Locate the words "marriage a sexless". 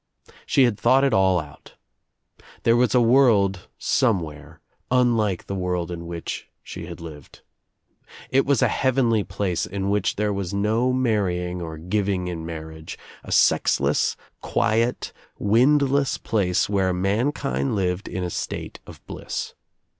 12.47-14.17